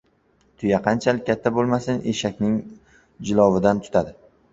•Tuya 0.61 0.77
qanchalik 0.85 1.25
katta 1.27 1.51
bo‘lmasin, 1.57 1.99
eshakning 2.13 2.55
jilovidan 3.29 3.83
tutadi. 3.89 4.17